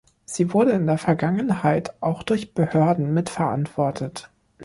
[0.25, 4.31] Sie wurde in der Vergangenheit auch durch Behörden mitverantwortet.